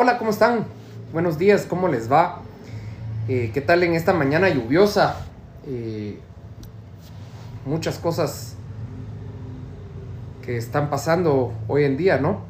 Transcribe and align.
hola, 0.00 0.16
¿cómo 0.16 0.30
están? 0.30 0.64
Buenos 1.12 1.36
días, 1.36 1.66
¿cómo 1.68 1.86
les 1.86 2.10
va? 2.10 2.40
Eh, 3.28 3.50
¿Qué 3.52 3.60
tal 3.60 3.82
en 3.82 3.92
esta 3.92 4.14
mañana 4.14 4.48
lluviosa? 4.48 5.26
Eh, 5.66 6.18
muchas 7.66 7.98
cosas 7.98 8.54
que 10.40 10.56
están 10.56 10.88
pasando 10.88 11.52
hoy 11.68 11.84
en 11.84 11.98
día, 11.98 12.16
¿no? 12.16 12.46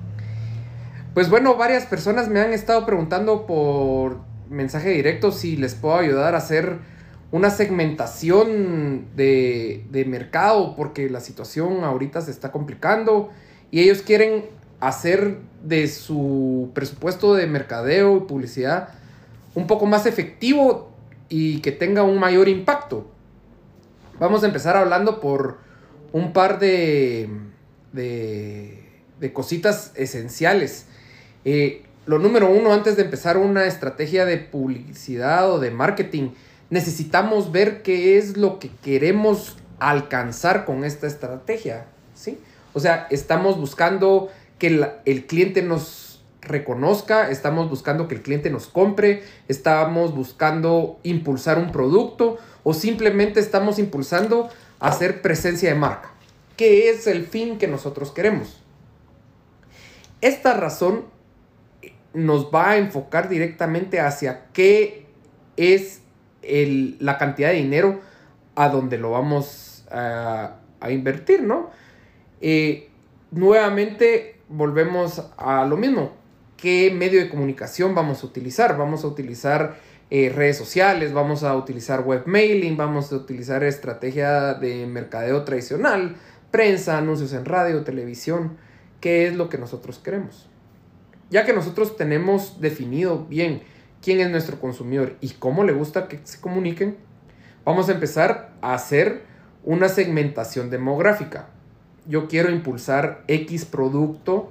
Pues 1.13 1.29
bueno, 1.29 1.57
varias 1.57 1.87
personas 1.87 2.29
me 2.29 2.39
han 2.39 2.53
estado 2.53 2.87
preguntando 2.87 3.47
por 3.47 4.19
mensaje 4.49 4.91
directo 4.91 5.33
si 5.33 5.57
les 5.57 5.75
puedo 5.75 5.97
ayudar 5.97 6.37
a 6.37 6.39
hacer 6.39 6.79
una 7.33 7.51
segmentación 7.51 9.07
de, 9.17 9.89
de 9.91 10.05
mercado 10.05 10.77
porque 10.77 11.11
la 11.11 11.19
situación 11.19 11.83
ahorita 11.83 12.21
se 12.21 12.31
está 12.31 12.53
complicando 12.53 13.31
y 13.73 13.81
ellos 13.81 14.03
quieren 14.03 14.60
hacer 14.81 15.39
de 15.63 15.89
su 15.89 16.71
presupuesto 16.75 17.35
de 17.35 17.47
mercadeo 17.47 18.17
y 18.17 18.21
publicidad 18.21 18.89
un 19.55 19.67
poco 19.67 19.87
más 19.87 20.07
efectivo 20.07 20.91
y 21.29 21.61
que 21.61 21.73
tenga 21.73 22.03
un 22.03 22.19
mayor 22.19 22.49
impacto. 22.49 23.07
Vamos 24.19 24.43
a 24.43 24.47
empezar 24.47 24.77
hablando 24.77 25.21
por 25.21 25.59
un 26.13 26.33
par 26.33 26.59
de, 26.59 27.29
de, 27.93 29.33
cositas 29.33 29.93
esenciales. 29.95 30.87
Eh, 31.45 31.85
lo 32.07 32.19
número 32.19 32.51
uno, 32.51 32.73
antes 32.73 32.97
de 32.97 33.03
empezar 33.03 33.37
una 33.37 33.67
estrategia 33.67 34.25
de 34.25 34.39
publicidad 34.39 35.51
o 35.51 35.59
de 35.59 35.71
marketing, 35.71 36.31
necesitamos 36.69 37.53
ver 37.53 37.83
qué 37.83 38.19
es 38.19 38.37
lo 38.37 38.59
que 38.59 38.71
queremos 38.83 39.57
alcanzar 39.79 40.65
con 40.65 40.85
esta 40.85 41.07
estrategia. 41.07 41.87
¿sí? 42.15 42.39
O 42.73 42.81
sea, 42.81 43.07
estamos 43.11 43.59
buscando 43.59 44.29
que 44.61 45.01
el 45.05 45.27
cliente 45.27 45.63
nos 45.63 46.11
reconozca, 46.43 47.31
estamos 47.31 47.69
buscando 47.69 48.09
que 48.09 48.15
el 48.15 48.23
cliente 48.23 48.51
nos 48.51 48.67
compre, 48.67 49.23
estamos 49.49 50.15
buscando 50.15 50.99
impulsar 51.03 51.59
un 51.59 51.73
producto 51.73 52.39
o 52.63 52.75
simplemente 52.75 53.41
estamos 53.41 53.79
impulsando 53.79 54.49
hacer 54.79 55.23
presencia 55.23 55.71
de 55.71 55.79
marca. 55.79 56.13
¿Qué 56.57 56.91
es 56.91 57.07
el 57.07 57.27
fin 57.27 57.59
que 57.59 57.67
nosotros 57.69 58.11
queremos? 58.13 58.63
Esta 60.21 60.55
razón 60.55 61.05
nos 62.13 62.47
va 62.53 62.71
a 62.71 62.77
enfocar 62.77 63.29
directamente 63.29 64.01
hacia 64.01 64.47
qué 64.53 65.07
es 65.57 66.03
la 66.43 67.19
cantidad 67.19 67.51
de 67.51 67.57
dinero 67.57 68.01
a 68.55 68.69
donde 68.69 68.99
lo 68.99 69.13
vamos 69.13 69.85
a, 69.91 70.57
invertir, 70.89 71.43
¿no? 71.43 71.71
Eh, 72.41 72.89
nuevamente 73.31 74.40
volvemos 74.51 75.23
a 75.39 75.65
lo 75.65 75.77
mismo. 75.77 76.13
¿Qué 76.57 76.93
medio 76.95 77.21
de 77.21 77.31
comunicación 77.31 77.95
vamos 77.95 78.23
a 78.23 78.27
utilizar? 78.27 78.77
Vamos 78.77 79.05
a 79.05 79.07
utilizar 79.07 79.79
eh, 80.11 80.29
redes 80.29 80.59
sociales, 80.59 81.13
vamos 81.13 81.43
a 81.43 81.57
utilizar 81.57 82.03
web 82.03 82.25
mailing, 82.27 82.77
vamos 82.77 83.13
a 83.13 83.17
utilizar 83.17 83.63
estrategia 83.65 84.55
de 84.55 84.87
mercadeo 84.87 85.45
tradicional, 85.45 86.17
prensa, 86.51 86.99
anuncios 86.99 87.33
en 87.33 87.45
radio, 87.45 87.85
televisión. 87.85 88.59
¿Qué 89.01 89.27
es 89.27 89.37
lo 89.37 89.49
que 89.49 89.57
nosotros 89.57 89.99
queremos? 89.99 90.51
Ya 91.31 91.47
que 91.47 91.55
nosotros 91.55 91.97
tenemos 91.97 92.61
definido 92.61 93.25
bien 93.27 93.63
quién 94.03 94.21
es 94.21 94.31
nuestro 94.31 94.61
consumidor 94.61 95.17
y 95.21 95.31
cómo 95.31 95.65
le 95.65 95.73
gusta 95.73 96.09
que 96.09 96.21
se 96.25 96.41
comuniquen, 96.41 96.99
vamos 97.65 97.89
a 97.89 97.93
empezar 97.93 98.53
a 98.61 98.75
hacer 98.75 99.23
una 99.63 99.89
segmentación 99.89 100.71
demográfica 100.71 101.49
yo 102.11 102.29
quiero 102.29 102.51
impulsar 102.51 103.23
X 103.29 103.65
producto 103.65 104.51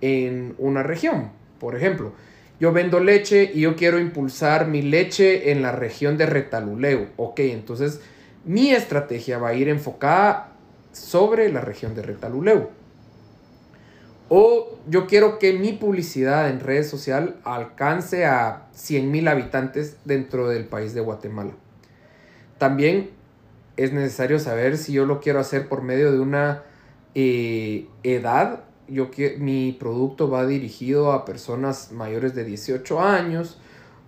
en 0.00 0.54
una 0.58 0.82
región. 0.82 1.32
Por 1.58 1.76
ejemplo, 1.76 2.12
yo 2.60 2.72
vendo 2.72 3.00
leche 3.00 3.50
y 3.52 3.62
yo 3.62 3.74
quiero 3.74 3.98
impulsar 3.98 4.68
mi 4.68 4.80
leche 4.80 5.50
en 5.50 5.60
la 5.60 5.72
región 5.72 6.16
de 6.16 6.26
Retaluleu. 6.26 7.08
Ok, 7.16 7.40
entonces 7.40 8.00
mi 8.44 8.70
estrategia 8.70 9.38
va 9.38 9.48
a 9.48 9.54
ir 9.54 9.68
enfocada 9.68 10.52
sobre 10.92 11.52
la 11.52 11.60
región 11.60 11.94
de 11.94 12.02
Retaluleu. 12.02 12.70
O 14.28 14.78
yo 14.86 15.08
quiero 15.08 15.40
que 15.40 15.52
mi 15.52 15.72
publicidad 15.72 16.48
en 16.48 16.60
redes 16.60 16.88
sociales 16.88 17.34
alcance 17.42 18.24
a 18.24 18.68
100.000 18.76 19.28
habitantes 19.28 19.96
dentro 20.04 20.48
del 20.48 20.66
país 20.66 20.94
de 20.94 21.00
Guatemala. 21.00 21.52
También 22.58 23.10
es 23.76 23.92
necesario 23.92 24.38
saber 24.38 24.76
si 24.76 24.92
yo 24.92 25.06
lo 25.06 25.20
quiero 25.20 25.40
hacer 25.40 25.68
por 25.68 25.82
medio 25.82 26.12
de 26.12 26.20
una 26.20 26.62
eh, 27.14 27.86
edad, 28.02 28.64
yo 28.88 29.10
que 29.10 29.36
mi 29.38 29.72
producto 29.72 30.28
va 30.28 30.46
dirigido 30.46 31.12
a 31.12 31.24
personas 31.24 31.92
mayores 31.92 32.34
de 32.34 32.44
18 32.44 33.00
años, 33.00 33.58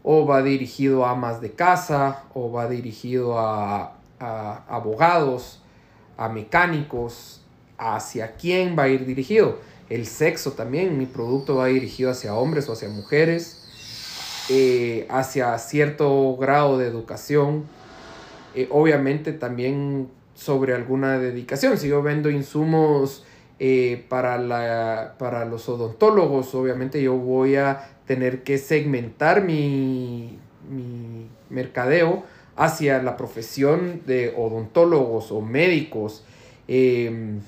o 0.03 0.27
va 0.27 0.43
dirigido 0.43 1.07
a 1.07 1.11
amas 1.11 1.41
de 1.41 1.53
casa, 1.53 2.25
o 2.35 2.51
va 2.51 2.69
dirigido 2.69 3.39
a, 3.39 3.95
a 4.19 4.65
abogados, 4.69 5.63
a 6.17 6.29
mecánicos, 6.29 7.43
hacia 7.79 8.37
quién 8.37 8.77
va 8.79 8.85
a 8.85 8.89
ir 8.89 9.07
dirigido. 9.07 9.59
El 9.89 10.07
sexo 10.07 10.53
también, 10.53 10.97
mi 10.97 11.07
producto 11.07 11.57
va 11.57 11.67
dirigido 11.67 12.11
hacia 12.11 12.35
hombres 12.35 12.69
o 12.69 12.73
hacia 12.73 12.89
mujeres, 12.89 13.63
eh, 14.49 15.07
hacia 15.11 15.59
cierto 15.59 16.37
grado 16.37 16.79
de 16.79 16.87
educación. 16.87 17.65
Eh, 18.55 18.69
obviamente 18.71 19.33
también 19.33 20.09
sobre 20.43 20.75
alguna 20.75 21.19
dedicación. 21.19 21.79
Si 21.79 21.89
yo 21.89 22.03
vendo 22.03 22.31
insumos 22.31 23.25
eh, 23.59 24.05
para, 24.09 24.39
la, 24.39 25.15
para 25.19 25.45
los 25.45 25.69
odontólogos, 25.69 26.55
obviamente 26.55 27.03
yo 27.03 27.15
voy 27.15 27.57
a 27.57 27.89
tener 28.07 28.43
que 28.43 28.59
segmentar 28.59 29.43
mi, 29.43 30.39
mi 30.69 31.29
mercadeo 31.49 32.25
hacia 32.57 33.03
la 33.03 33.17
profesión 33.17 34.03
de 34.07 34.35
odontólogos 34.37 35.33
o 35.33 35.41
médicos 35.41 36.25
em, 36.69 37.41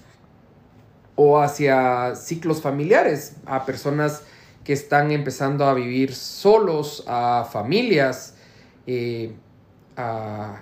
o 1.16 1.41
hacia 1.41 2.15
ciclos 2.15 2.61
familiares, 2.61 3.37
a 3.47 3.65
personas 3.65 4.22
que 4.65 4.72
están 4.72 5.11
empezando 5.11 5.66
a 5.66 5.75
vivir 5.75 6.15
solos, 6.15 7.05
a 7.06 7.47
familias, 7.50 8.34
eh, 8.87 9.32
a, 9.97 10.61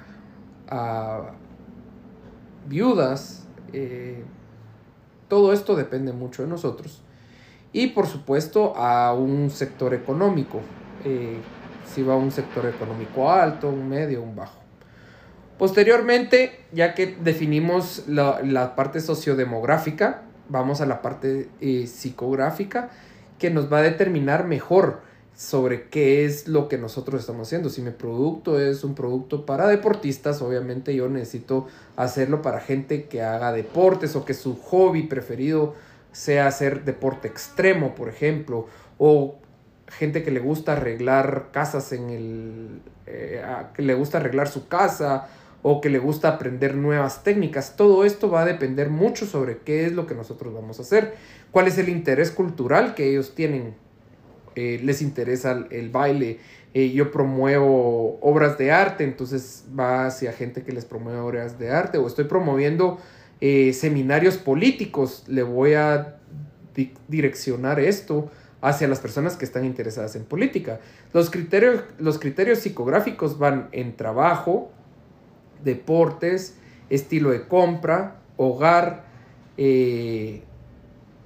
viudas. 2.67 3.47
Eh, 3.73 4.23
todo 5.28 5.53
esto 5.53 5.77
depende 5.77 6.12
mucho 6.12 6.43
de 6.43 6.49
nosotros. 6.49 7.03
Y 7.73 7.89
por 7.89 8.06
supuesto 8.06 8.77
a 8.77 9.15
un 9.15 9.50
sector 9.50 9.95
económico. 9.95 10.61
Eh, 11.05 11.39
si 11.87 12.03
va 12.03 12.15
a 12.15 12.17
un 12.17 12.31
sector 12.31 12.67
económico 12.67 13.31
alto, 13.31 13.69
un 13.69 13.89
medio, 13.89 14.23
un 14.23 14.37
bajo. 14.37 14.61
Posteriormente, 15.59 16.65
ya 16.73 16.95
que 16.95 17.06
definimos 17.06 18.05
la, 18.09 18.75
parte 18.75 19.00
sociodemográfica, 19.00 20.23
vamos 20.49 20.81
a 20.81 20.87
la 20.87 21.03
parte 21.03 21.50
eh, 21.61 21.87
psicográfica 21.87 22.91
que 23.39 23.50
nos 23.50 23.73
va 23.73 23.79
a 23.79 23.83
determinar 23.83 24.44
mejor 24.47 25.03
sobre 25.37 25.88
qué 25.88 26.25
es 26.25 26.47
lo 26.47 26.69
que 26.69 26.78
nosotros 26.78 27.20
estamos 27.20 27.48
haciendo. 27.48 27.70
Si 27.70 27.82
mi 27.82 27.91
producto 27.91 28.60
es 28.60 28.84
un 28.84 28.94
producto 28.94 29.47
para 29.47 29.66
deportistas, 29.66 30.43
obviamente 30.43 30.94
yo 30.94 31.09
necesito 31.09 31.66
hacerlo 31.97 32.43
para 32.43 32.60
gente 32.60 33.04
que 33.04 33.22
haga 33.22 33.53
deportes 33.53 34.15
o 34.16 34.25
que 34.25 34.34
su 34.34 34.56
hobby 34.56 35.04
preferido 35.04 35.75
sea 36.12 36.47
hacer 36.47 36.84
deporte 36.84 37.28
extremo, 37.28 37.94
por 37.94 38.09
ejemplo, 38.09 38.66
o 38.98 39.37
gente 39.88 40.22
que 40.22 40.31
le 40.31 40.41
gusta 40.41 40.72
arreglar 40.72 41.49
casas 41.53 41.93
en 41.93 42.10
el... 42.10 42.81
Eh, 43.06 43.43
que 43.75 43.82
le 43.82 43.94
gusta 43.94 44.19
arreglar 44.19 44.49
su 44.49 44.69
casa 44.69 45.28
o 45.62 45.81
que 45.81 45.91
le 45.91 45.99
gusta 45.99 46.28
aprender 46.28 46.75
nuevas 46.75 47.25
técnicas. 47.25 47.76
Todo 47.76 48.04
esto 48.04 48.31
va 48.31 48.43
a 48.43 48.44
depender 48.44 48.91
mucho 48.91 49.26
sobre 49.26 49.59
qué 49.59 49.87
es 49.87 49.93
lo 49.93 50.06
que 50.06 50.14
nosotros 50.14 50.53
vamos 50.53 50.78
a 50.78 50.82
hacer, 50.82 51.14
cuál 51.50 51.69
es 51.69 51.78
el 51.78 51.88
interés 51.88 52.31
cultural 52.31 52.94
que 52.94 53.09
ellos 53.09 53.34
tienen 53.34 53.75
eh, 54.55 54.81
les 54.83 55.03
interesa 55.03 55.67
el, 55.71 55.91
baile. 55.91 56.38
Eh, 56.75 56.91
yo 56.93 57.11
promuevo 57.11 58.19
obras 58.21 58.59
de 58.59 58.73
arte, 58.73 59.05
entonces 59.05 59.65
va 59.79 60.06
hacia 60.06 60.32
gente 60.32 60.62
que 60.62 60.73
les 60.73 60.85
promueve 60.85 61.19
obras 61.21 61.59
de 61.59 61.71
arte. 61.71 61.99
O 61.99 62.06
estoy 62.06 62.25
promoviendo 62.25 62.99
eh, 63.41 63.73
seminarios 63.73 64.37
políticos, 64.37 65.25
le 65.26 65.43
voy 65.43 65.75
a 65.75 66.19
direccionar 67.09 67.81
esto 67.81 68.31
hacia 68.62 68.88
las 68.88 69.00
personas 69.00 69.37
que 69.37 69.44
están 69.44 69.65
interesadas 69.65 70.17
en 70.17 70.25
política. 70.25 70.81
Los 71.12 71.31
criterios, 71.31 71.82
los 71.99 72.19
criterios 72.19 72.61
psicográficos 72.61 73.38
van 73.38 73.69
en 73.73 73.97
trabajo, 73.97 74.71
deportes, 75.65 76.56
estilo 76.88 77.31
de 77.31 77.47
compra, 77.47 78.17
hogar, 78.37 79.05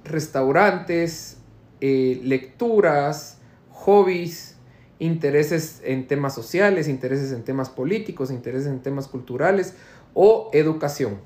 restaurantes, 0.03 1.36
eh, 1.81 2.19
lecturas, 2.23 3.39
hobbies, 3.71 4.55
intereses 4.99 5.81
en 5.83 6.07
temas 6.07 6.33
sociales, 6.33 6.87
intereses 6.87 7.31
en 7.31 7.43
temas 7.43 7.69
políticos, 7.69 8.31
intereses 8.31 8.67
en 8.67 8.81
temas 8.81 9.07
culturales 9.07 9.75
o 10.13 10.49
educación. 10.53 11.19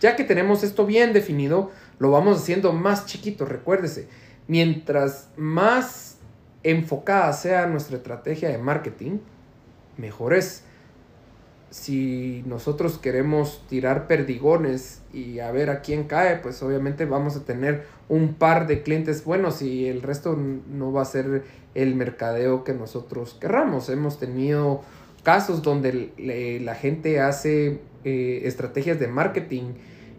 Ya 0.00 0.16
que 0.16 0.24
tenemos 0.24 0.64
esto 0.64 0.86
bien 0.86 1.12
definido, 1.12 1.70
lo 1.98 2.10
vamos 2.10 2.38
haciendo 2.38 2.72
más 2.72 3.06
chiquito, 3.06 3.44
recuérdese. 3.44 4.08
Mientras 4.48 5.28
más 5.36 6.18
enfocada 6.62 7.32
sea 7.32 7.66
nuestra 7.66 7.98
estrategia 7.98 8.48
de 8.48 8.58
marketing, 8.58 9.18
mejor 9.96 10.34
es. 10.34 10.64
Si 11.74 12.44
nosotros 12.46 12.98
queremos 12.98 13.64
tirar 13.68 14.06
perdigones 14.06 15.02
y 15.12 15.40
a 15.40 15.50
ver 15.50 15.70
a 15.70 15.80
quién 15.80 16.04
cae, 16.04 16.36
pues 16.36 16.62
obviamente 16.62 17.04
vamos 17.04 17.34
a 17.34 17.44
tener 17.44 17.84
un 18.08 18.34
par 18.34 18.68
de 18.68 18.84
clientes 18.84 19.24
buenos 19.24 19.60
y 19.60 19.88
el 19.88 20.00
resto 20.00 20.36
no 20.36 20.92
va 20.92 21.02
a 21.02 21.04
ser 21.04 21.42
el 21.74 21.96
mercadeo 21.96 22.62
que 22.62 22.74
nosotros 22.74 23.36
querramos. 23.40 23.88
Hemos 23.88 24.20
tenido 24.20 24.82
casos 25.24 25.62
donde 25.62 26.12
la 26.62 26.76
gente 26.76 27.18
hace 27.18 27.80
eh, 28.04 28.42
estrategias 28.44 29.00
de 29.00 29.08
marketing 29.08 29.72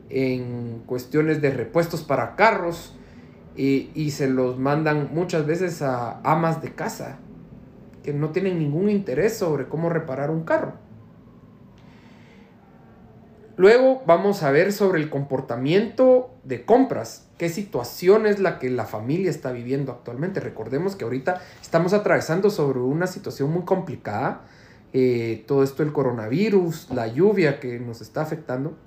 en 0.09 0.83
cuestiones 0.85 1.41
de 1.41 1.51
repuestos 1.51 2.03
para 2.03 2.35
carros 2.35 2.97
y, 3.55 3.91
y, 3.95 4.11
se 4.11 4.27
los 4.27 4.59
mandan 4.59 5.11
muchas 5.13 5.45
veces 5.45 5.81
a 5.81 6.19
amas 6.29 6.61
de 6.61 6.75
casa 6.75 7.19
que 8.03 8.11
no 8.11 8.31
tienen 8.31 8.59
ningún 8.59 8.89
interés 8.89 9.37
sobre 9.37 9.69
cómo 9.69 9.87
reparar 9.87 10.31
un 10.31 10.43
carro. 10.43 10.84
Luego 13.57 14.03
vamos 14.05 14.43
a 14.43 14.51
ver 14.51 14.73
sobre 14.73 15.01
el 15.01 15.09
comportamiento 15.09 16.33
de 16.43 16.65
compras. 16.65 17.27
¿Qué 17.37 17.49
situación 17.49 18.25
es 18.25 18.39
la 18.39 18.59
que 18.59 18.69
la 18.69 18.85
familia 18.85 19.29
está 19.29 19.51
viviendo 19.51 19.91
actualmente? 19.91 20.39
Recordemos 20.39 20.95
que 20.95 21.05
ahorita 21.05 21.41
estamos 21.61 21.93
atravesando 21.93 22.49
sobre 22.49 22.79
una 22.79 23.07
situación 23.07 23.51
muy 23.51 23.63
complicada 23.63 24.41
eh, 24.97 25.43
todo 25.45 25.61
esto 25.61 25.83
el 25.83 25.91
coronavirus, 25.91 26.89
la 26.91 27.07
lluvia 27.07 27.59
que 27.59 27.81
nos 27.81 27.99
está 27.99 28.21
afectando, 28.21 28.77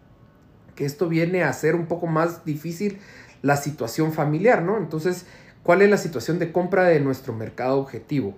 que 0.75 0.87
esto 0.87 1.07
viene 1.07 1.45
a 1.45 1.53
ser 1.53 1.75
un 1.75 1.85
poco 1.85 2.07
más 2.07 2.47
difícil 2.47 2.99
la 3.43 3.59
situación 3.59 4.15
familiar, 4.15 4.63
¿no? 4.63 4.79
Entonces, 4.79 5.27
¿cuál 5.63 5.83
es 5.83 5.91
la 5.91 5.99
situación 5.99 6.39
de 6.39 6.51
compra 6.51 6.85
de 6.85 7.01
nuestro 7.01 7.35
mercado 7.35 7.79
objetivo? 7.79 8.35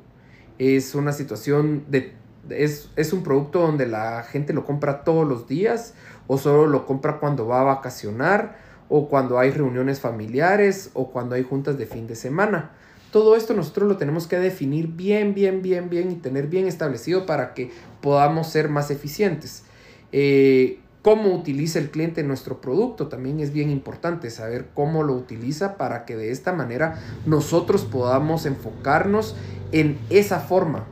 Es 0.58 0.96
una 0.96 1.12
situación 1.12 1.84
de... 1.88 2.12
Es, 2.48 2.90
es 2.96 3.12
un 3.12 3.22
producto 3.22 3.60
donde 3.60 3.86
la 3.86 4.24
gente 4.24 4.52
lo 4.52 4.64
compra 4.64 5.04
todos 5.04 5.28
los 5.28 5.46
días 5.46 5.94
o 6.32 6.38
solo 6.38 6.68
lo 6.68 6.86
compra 6.86 7.18
cuando 7.18 7.48
va 7.48 7.60
a 7.60 7.64
vacacionar 7.64 8.56
o 8.88 9.08
cuando 9.08 9.40
hay 9.40 9.50
reuniones 9.50 9.98
familiares 9.98 10.90
o 10.94 11.10
cuando 11.10 11.34
hay 11.34 11.42
juntas 11.42 11.76
de 11.76 11.86
fin 11.86 12.06
de 12.06 12.14
semana. 12.14 12.70
Todo 13.10 13.34
esto 13.34 13.52
nosotros 13.52 13.88
lo 13.88 13.96
tenemos 13.96 14.28
que 14.28 14.38
definir 14.38 14.86
bien, 14.86 15.34
bien, 15.34 15.60
bien, 15.60 15.90
bien 15.90 16.12
y 16.12 16.14
tener 16.14 16.46
bien 16.46 16.68
establecido 16.68 17.26
para 17.26 17.52
que 17.52 17.72
podamos 18.00 18.46
ser 18.46 18.68
más 18.68 18.92
eficientes. 18.92 19.64
Eh, 20.12 20.78
cómo 21.02 21.34
utiliza 21.34 21.80
el 21.80 21.90
cliente 21.90 22.22
nuestro 22.22 22.60
producto 22.60 23.08
también 23.08 23.40
es 23.40 23.52
bien 23.52 23.68
importante 23.68 24.30
saber 24.30 24.68
cómo 24.72 25.02
lo 25.02 25.14
utiliza 25.14 25.76
para 25.76 26.04
que 26.04 26.14
de 26.14 26.30
esta 26.30 26.52
manera 26.52 27.00
nosotros 27.26 27.82
podamos 27.82 28.46
enfocarnos 28.46 29.34
en 29.72 29.98
esa 30.10 30.38
forma. 30.38 30.86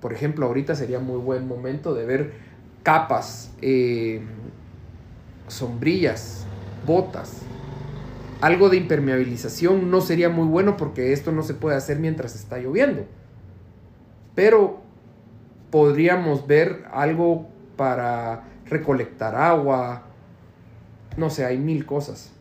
Por 0.00 0.12
ejemplo, 0.12 0.46
ahorita 0.46 0.76
sería 0.76 1.00
muy 1.00 1.18
buen 1.18 1.48
momento 1.48 1.94
de 1.94 2.06
ver 2.06 2.51
capas, 2.82 3.52
eh, 3.60 4.20
sombrillas, 5.48 6.44
botas, 6.86 7.42
algo 8.42 8.68
de 8.70 8.76
impermeabilización 8.76 9.90
no 9.90 10.00
sería 10.00 10.28
muy 10.28 10.48
bueno 10.48 10.76
porque 10.76 11.12
esto 11.12 11.30
no 11.30 11.44
se 11.44 11.54
puede 11.54 11.76
hacer 11.76 12.00
mientras 12.00 12.34
está 12.34 12.58
lloviendo. 12.58 13.06
Pero 14.34 14.80
podríamos 15.70 16.46
ver 16.48 16.84
algo 16.92 17.46
para 17.76 18.44
recolectar 18.66 19.36
agua. 19.36 20.02
No 21.16 21.30
sé, 21.30 21.44
hay 21.44 21.56
mil 21.56 21.86
cosas. 21.86 22.32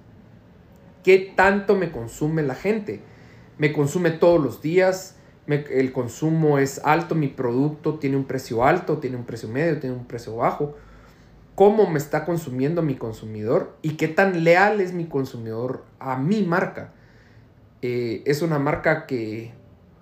¿Qué 1.03 1.33
tanto 1.35 1.75
me 1.75 1.91
consume 1.91 2.41
la 2.41 2.55
gente? 2.55 3.01
Me 3.59 3.71
consume 3.71 4.09
todos 4.09 4.41
los 4.41 4.61
días. 4.61 5.17
El 5.47 5.91
consumo 5.91 6.59
es 6.59 6.81
alto, 6.83 7.15
mi 7.15 7.27
producto 7.27 7.95
tiene 7.95 8.17
un 8.17 8.25
precio 8.25 8.63
alto, 8.63 8.99
tiene 8.99 9.17
un 9.17 9.25
precio 9.25 9.49
medio, 9.49 9.79
tiene 9.79 9.95
un 9.95 10.05
precio 10.05 10.35
bajo 10.35 10.75
cómo 11.55 11.87
me 11.87 11.99
está 11.99 12.25
consumiendo 12.25 12.81
mi 12.81 12.95
consumidor 12.95 13.77
y 13.81 13.91
qué 13.91 14.07
tan 14.07 14.43
leal 14.43 14.81
es 14.81 14.93
mi 14.93 15.05
consumidor 15.05 15.83
a 15.99 16.17
mi 16.17 16.43
marca. 16.43 16.91
Eh, 17.83 18.23
es 18.25 18.41
una 18.41 18.59
marca 18.59 19.05
que 19.05 19.53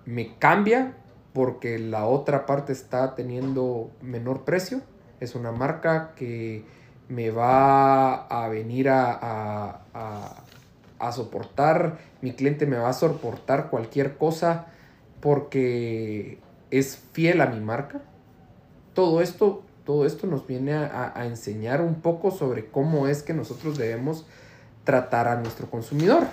me 0.06 0.36
cambia 0.38 0.94
porque 1.32 1.78
la 1.78 2.06
otra 2.06 2.46
parte 2.46 2.72
está 2.72 3.14
teniendo 3.14 3.90
menor 4.00 4.44
precio. 4.44 4.80
Es 5.20 5.34
una 5.34 5.52
marca 5.52 6.14
que 6.16 6.64
me 7.08 7.30
va 7.30 8.26
a 8.26 8.48
venir 8.48 8.88
a, 8.88 9.82
a 10.98 11.12
soportar, 11.12 11.98
mi 12.22 12.32
cliente 12.32 12.64
me 12.64 12.78
va 12.78 12.88
a 12.88 12.94
soportar 12.94 13.68
cualquier 13.68 14.16
cosa 14.16 14.68
porque 15.20 16.38
es 16.70 16.98
fiel 17.12 17.40
a 17.40 17.46
mi 17.46 17.60
marca. 17.60 18.00
Todo 18.94 19.20
esto 19.20 19.62
todo 19.90 20.06
esto 20.06 20.28
nos 20.28 20.46
viene 20.46 20.74
a, 20.74 21.26
enseñar 21.26 21.80
un 21.80 21.96
poco 21.96 22.30
sobre 22.30 22.66
cómo 22.66 23.08
es 23.08 23.24
que 23.24 23.34
nosotros 23.34 23.76
debemos 23.76 24.24
tratar 24.84 25.26
a 25.26 25.34
nuestro 25.40 25.68
consumidor. 25.68 26.28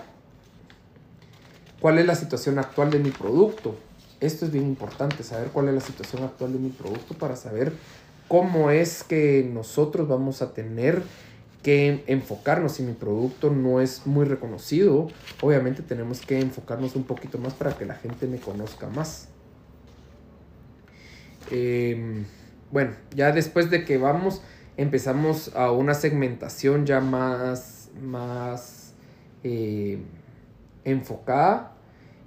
¿Cuál 1.80 1.98
es 1.98 2.06
la 2.06 2.13
situación 2.13 2.60
actual 2.60 2.92
de 2.92 3.00
mi 3.00 3.10
producto? 3.10 3.75
Esto 4.19 4.45
es 4.45 4.51
bien 4.51 4.66
importante, 4.68 5.24
saber 5.24 5.48
cuál 5.48 5.69
es 5.69 5.74
la 5.74 5.81
situación 5.81 6.24
actual 6.24 6.54
de 6.54 6.60
mi 6.60 6.69
producto 6.69 7.16
para 7.16 7.36
saber 7.36 7.74
cómo 8.28 8.69
es 8.69 9.04
que 9.04 9.50
nosotros 9.51 10.07
vamos 10.07 10.44
a 10.44 10.54
tener 10.54 11.01
que 11.63 12.04
enfocarnos. 12.07 12.74
Si 12.74 12.83
mi 12.83 12.94
producto 12.94 13.50
no 13.50 13.81
es 13.81 14.06
muy 14.06 14.25
reconocido, 14.25 15.09
obviamente 15.42 15.83
tenemos 15.83 16.21
que 16.21 16.39
enfocarnos 16.39 16.95
un 16.95 17.04
poquito 17.04 17.38
más 17.38 17.54
para 17.54 17.77
que 17.77 17.86
la 17.86 17.95
gente 17.95 18.27
me 18.27 18.38
conozca 18.38 18.88
más. 18.88 19.30
Eh, 21.51 22.24
bueno, 22.71 22.92
ya 23.15 23.31
después 23.31 23.69
de 23.69 23.86
que 23.86 23.98
vamos, 23.98 24.42
empezamos 24.75 25.56
a 25.56 25.71
una 25.71 25.94
segmentación 25.94 26.86
ya 26.86 27.00
más, 27.00 27.89
más 28.01 28.94
eh, 29.44 30.00
enfocada, 30.83 31.74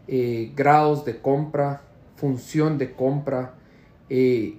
eh, 0.09 0.53
grados 0.57 1.05
de 1.05 1.21
compra, 1.21 1.83
función 2.17 2.79
de 2.79 2.93
compra, 2.93 3.55
eh, 4.09 4.59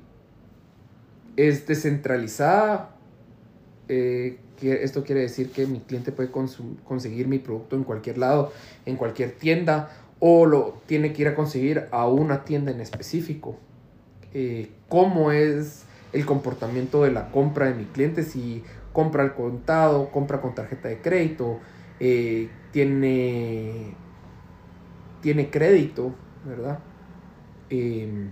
es 1.35 1.67
descentralizada. 1.67 2.95
Esto 4.61 5.03
quiere 5.03 5.21
decir 5.21 5.51
que 5.51 5.65
mi 5.65 5.79
cliente 5.79 6.11
puede 6.11 6.29
conseguir 6.31 7.27
mi 7.27 7.39
producto 7.39 7.75
en 7.75 7.83
cualquier 7.83 8.17
lado, 8.17 8.51
en 8.85 8.95
cualquier 8.95 9.31
tienda, 9.31 9.89
o 10.19 10.45
lo 10.45 10.81
tiene 10.85 11.13
que 11.13 11.23
ir 11.23 11.27
a 11.27 11.35
conseguir 11.35 11.87
a 11.91 12.07
una 12.07 12.43
tienda 12.43 12.71
en 12.71 12.81
específico. 12.81 13.57
Eh, 14.33 14.69
cómo 14.87 15.31
es 15.31 15.85
el 16.13 16.25
comportamiento 16.25 17.03
de 17.03 17.11
la 17.11 17.31
compra 17.31 17.67
de 17.67 17.73
mi 17.73 17.85
cliente, 17.85 18.23
si 18.23 18.63
compra 18.93 19.23
al 19.23 19.33
contado, 19.33 20.11
compra 20.11 20.41
con 20.41 20.53
tarjeta 20.53 20.89
de 20.89 21.01
crédito, 21.01 21.59
eh, 21.99 22.49
tiene, 22.71 23.95
tiene 25.21 25.49
crédito, 25.49 26.13
¿verdad? 26.45 26.79
Em, 27.69 28.31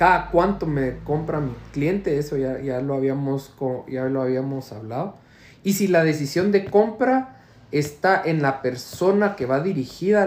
cada 0.00 0.30
cuánto 0.30 0.66
me 0.66 0.96
compra 1.04 1.40
mi 1.40 1.52
cliente, 1.74 2.16
eso 2.16 2.38
ya, 2.38 2.58
ya, 2.58 2.80
lo 2.80 2.94
habíamos, 2.94 3.54
ya 3.86 4.04
lo 4.04 4.22
habíamos 4.22 4.72
hablado. 4.72 5.16
Y 5.62 5.74
si 5.74 5.88
la 5.88 6.04
decisión 6.04 6.52
de 6.52 6.64
compra 6.64 7.42
está 7.70 8.22
en 8.24 8.40
la 8.40 8.62
persona 8.62 9.36
que 9.36 9.44
va 9.44 9.60
dirigida 9.60 10.26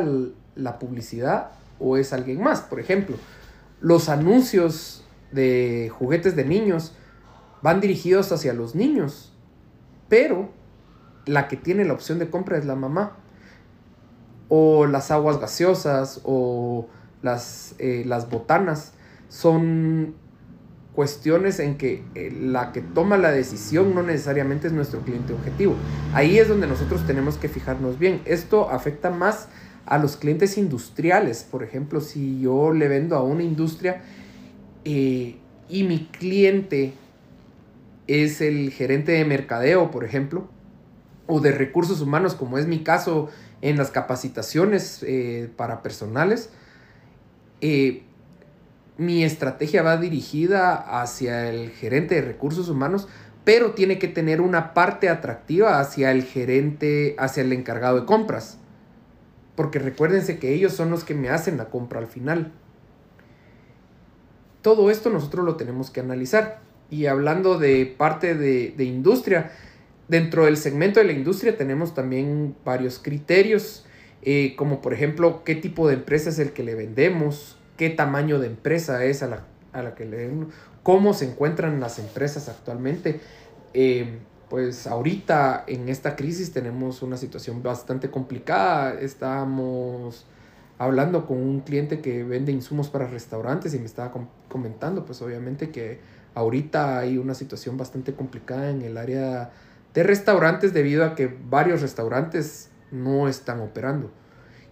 la 0.53 0.77
publicidad 0.77 1.53
o 1.80 1.98
es 1.98 2.13
alguien 2.13 2.39
más. 2.39 2.62
Por 2.62 2.80
ejemplo, 2.80 3.15
los 3.82 4.10
anuncios 4.10 5.06
de 5.32 5.92
juguetes 5.98 6.36
de 6.36 6.46
niños 6.46 6.94
van 7.63 7.82
dirigidos 7.82 8.32
hacia 8.32 8.53
los 8.53 8.75
niños, 8.75 9.34
pero 10.08 10.51
la 11.25 11.48
que 11.48 11.58
tiene 11.58 11.84
la 11.84 11.94
opción 11.94 12.20
de 12.20 12.30
compra 12.30 12.60
es 12.60 12.65
la 12.65 12.75
mamá. 12.75 13.18
O 14.50 14.86
las 14.86 15.10
aguas 15.10 15.39
gaseosas 15.39 16.22
o 16.25 16.86
las, 17.24 17.74
eh, 17.80 18.03
las 18.06 18.30
botanas 18.30 18.94
son 19.30 20.15
cuestiones 20.94 21.60
en 21.60 21.77
que 21.77 22.03
eh, 22.13 22.32
la 22.39 22.72
que 22.72 22.82
toma 22.82 23.18
la 23.18 23.32
decisión 23.32 23.96
no 23.96 24.03
necesariamente 24.03 24.68
es 24.68 24.74
nuestro 24.74 25.01
cliente 25.01 25.34
objetivo. 25.34 25.75
Ahí 26.13 26.38
es 26.38 26.48
donde 26.48 26.68
nosotros 26.68 27.06
tenemos 27.08 27.38
que 27.38 27.50
fijarnos 27.50 27.98
bien. 27.98 28.22
Esto 28.25 28.70
afecta 28.70 29.10
más 29.10 29.48
a 29.86 29.98
los 29.98 30.18
clientes 30.18 30.58
industriales. 30.58 31.46
Por 31.50 31.63
ejemplo, 31.63 32.00
si 32.00 32.42
yo 32.42 32.72
le 32.74 32.88
vendo 32.88 33.15
a 33.15 33.24
una 33.24 33.44
industria 33.44 34.01
eh, 34.86 35.38
y 35.70 35.84
mi 35.84 36.06
cliente 36.08 36.94
es 38.08 38.42
el 38.42 38.72
gerente 38.72 39.13
de 39.13 39.25
mercadeo, 39.25 39.92
por 39.92 40.03
ejemplo, 40.03 40.48
o 41.27 41.39
de 41.39 41.51
recursos 41.51 42.01
humanos, 42.01 42.36
como 42.36 42.58
es 42.58 42.68
mi 42.68 42.84
caso 42.84 43.30
en 43.62 43.77
las 43.77 43.92
capacitaciones 43.92 45.03
eh, 45.08 45.50
para 45.56 45.82
personales, 45.82 46.50
eh, 47.62 48.03
mi 48.97 49.23
estrategia 49.23 49.81
va 49.81 49.97
dirigida 49.97 50.75
hacia 51.01 51.50
el 51.50 51.71
gerente 51.71 52.15
de 52.15 52.21
recursos 52.21 52.69
humanos, 52.69 53.07
pero 53.43 53.71
tiene 53.71 54.00
que 54.00 54.07
tener 54.07 54.41
una 54.41 54.73
parte 54.73 55.09
atractiva 55.09 55.79
hacia 55.79 56.12
el 56.12 56.23
gerente, 56.23 57.15
hacia 57.17 57.43
el 57.43 57.51
encargado 57.53 58.00
de 58.00 58.05
compras 58.05 58.59
porque 59.55 59.79
recuérdense 59.79 60.39
que 60.39 60.53
ellos 60.53 60.73
son 60.73 60.89
los 60.89 61.03
que 61.03 61.13
me 61.13 61.29
hacen 61.29 61.57
la 61.57 61.65
compra 61.65 62.00
al 62.00 62.07
final. 62.07 62.51
Todo 64.62 64.89
esto 64.89 65.09
nosotros 65.09 65.45
lo 65.45 65.55
tenemos 65.55 65.91
que 65.91 66.00
analizar. 66.00 66.62
Y 66.89 67.05
hablando 67.07 67.59
de 67.59 67.85
parte 67.85 68.35
de, 68.35 68.73
de 68.75 68.83
industria, 68.83 69.51
dentro 70.07 70.45
del 70.45 70.57
segmento 70.57 71.00
de 71.00 71.07
la 71.07 71.13
industria 71.13 71.57
tenemos 71.57 71.93
también 71.93 72.55
varios 72.63 73.00
criterios, 73.00 73.85
eh, 74.21 74.55
como 74.55 74.81
por 74.81 74.93
ejemplo 74.93 75.43
qué 75.43 75.55
tipo 75.55 75.88
de 75.88 75.95
empresa 75.95 76.29
es 76.29 76.39
el 76.39 76.53
que 76.53 76.63
le 76.63 76.75
vendemos, 76.75 77.57
qué 77.77 77.89
tamaño 77.89 78.39
de 78.39 78.48
empresa 78.48 79.03
es 79.06 79.24
a 79.24 79.27
la, 79.27 79.44
a 79.72 79.82
la 79.82 79.96
que 79.96 80.06
le 80.06 80.30
cómo 80.84 81.13
se 81.13 81.30
encuentran 81.30 81.80
las 81.80 82.00
empresas 82.00 82.50
actualmente. 82.50 83.22
Eh, 83.74 84.20
pues 84.50 84.86
ahorita 84.86 85.63
en 85.65 85.89
esta 85.89 86.15
crisis 86.15 86.51
tenemos 86.51 87.01
una 87.01 87.18
situación 87.18 87.63
bastante 87.63 88.12
complicada. 88.12 88.94
Estamos 89.00 90.25
hablando 90.77 91.25
con 91.25 91.38
un 91.38 91.62
cliente 91.62 92.01
que 92.01 92.24
vende 92.24 92.51
insumos 92.51 92.89
para 92.89 93.08
restaurantes 93.08 93.74
y 93.74 93.80
me 93.80 93.86
estaba 93.86 94.12
comentando 94.50 95.06
pues 95.06 95.22
obviamente 95.22 95.70
que 95.72 96.00
ahorita 96.36 97.00
hay 97.00 97.18
una 97.18 97.34
situación 97.34 97.77
bastante 97.77 98.13
complicada 98.13 98.70
en 98.70 98.82
el 98.82 98.98
área 98.98 99.51
de 99.94 100.03
restaurantes 100.03 100.74
debido 100.74 101.06
a 101.06 101.15
que 101.15 101.36
varios 101.50 101.82
restaurantes 101.82 102.70
no 102.92 103.27
están 103.27 103.60
operando. 103.62 104.12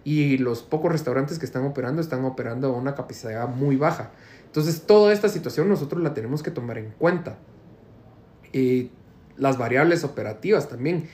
Y 0.04 0.38
los 0.38 0.62
pocos 0.62 0.90
restaurantes 0.90 1.38
que 1.38 1.46
están 1.46 1.64
operando 1.64 2.00
están 2.00 2.24
operando 2.24 2.68
a 2.68 2.72
una 2.72 2.94
capacidad 2.94 3.48
muy 3.48 3.76
baja. 3.76 4.10
Entonces, 4.46 4.82
toda 4.82 5.12
esta 5.12 5.28
situación 5.28 5.68
nosotros 5.68 6.02
la 6.02 6.14
tenemos 6.14 6.42
que 6.42 6.50
tomar 6.50 6.78
en 6.78 6.90
cuenta. 6.98 7.38
y 8.52 8.90
las 9.36 9.58
variables 9.58 10.04
operativas 10.04 10.68
también. 10.68 11.08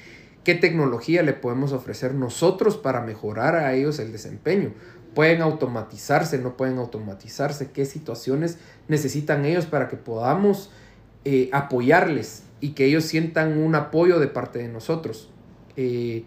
¿Qué 0.44 0.54
tecnología 0.54 1.22
le 1.22 1.32
podemos 1.32 1.72
ofrecer 1.72 2.14
nosotros 2.14 2.76
para 2.76 3.00
mejorar 3.02 3.56
a 3.56 3.74
ellos 3.74 3.98
el 3.98 4.12
desempeño? 4.12 4.72
¿Pueden 5.14 5.42
automatizarse? 5.42 6.38
¿No 6.38 6.56
pueden 6.56 6.78
automatizarse? 6.78 7.70
¿Qué 7.70 7.84
situaciones 7.84 8.58
necesitan 8.88 9.44
ellos 9.44 9.66
para 9.66 9.88
que 9.88 9.96
podamos 9.96 10.70
eh, 11.24 11.50
apoyarles 11.52 12.44
y 12.60 12.70
que 12.70 12.86
ellos 12.86 13.04
sientan 13.04 13.58
un 13.58 13.74
apoyo 13.74 14.20
de 14.20 14.28
parte 14.28 14.58
de 14.60 14.68
nosotros? 14.68 15.30
Eh, 15.76 16.24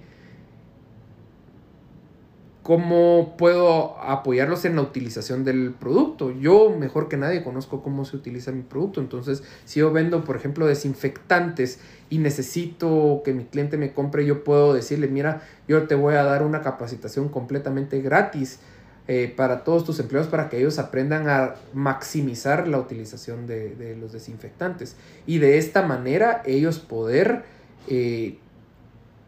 cómo 2.64 3.36
puedo 3.38 3.98
apoyarlos 4.00 4.66
en 4.66 4.76
la 4.76 4.84
utilización 4.84 5.44
del 5.44 5.72
producto. 5.72 6.32
Yo 6.32 6.70
mejor 6.70 7.10
que 7.10 7.18
nadie 7.18 7.44
conozco 7.44 7.82
cómo 7.82 8.06
se 8.06 8.16
utiliza 8.16 8.52
mi 8.52 8.62
producto. 8.62 9.02
Entonces, 9.02 9.44
si 9.66 9.80
yo 9.80 9.92
vendo, 9.92 10.24
por 10.24 10.36
ejemplo, 10.36 10.68
desinfectantes 10.68 11.80
y 12.10 12.20
necesito 12.20 13.24
que 13.26 13.34
mi 13.34 13.46
cliente 13.46 13.78
me 13.78 13.94
compre, 13.94 14.26
yo 14.26 14.44
puedo 14.44 14.74
decirle, 14.74 15.08
mira, 15.08 15.42
yo 15.68 15.88
te 15.88 15.96
voy 15.96 16.16
a 16.16 16.24
dar 16.24 16.44
una 16.44 16.62
capacitación 16.62 17.30
completamente 17.30 18.00
gratis 18.02 18.60
eh, 19.08 19.34
para 19.36 19.64
todos 19.64 19.84
tus 19.84 20.00
empleados 20.00 20.30
para 20.30 20.48
que 20.48 20.60
ellos 20.60 20.78
aprendan 20.78 21.28
a 21.30 21.56
maximizar 21.74 22.68
la 22.68 22.78
utilización 22.78 23.48
de, 23.48 23.98
los 24.00 24.12
desinfectantes. 24.12 24.96
Y 25.26 25.40
de 25.40 25.58
esta 25.58 25.82
manera 25.82 26.44
ellos 26.46 26.78
poder 26.78 27.44
eh, 27.88 28.38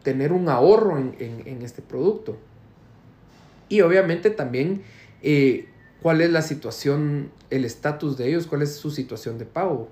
tener 0.04 0.34
un 0.34 0.50
ahorro 0.50 1.00
en 1.00 1.62
este 1.64 1.82
producto. 1.82 2.38
Y 3.70 3.82
obviamente 3.82 4.30
también 4.30 4.84
eh, 5.22 5.68
cuál 6.02 6.22
es 6.22 6.32
la 6.32 6.42
situación, 6.42 7.32
el 7.50 7.66
estatus 7.66 8.18
de 8.18 8.28
ellos, 8.28 8.46
cuál 8.46 8.62
es 8.62 8.76
su 8.76 8.92
situación 8.92 9.38
de 9.38 9.46
pago. 9.46 9.90